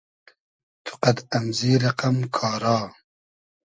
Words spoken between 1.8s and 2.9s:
رئقئم کارا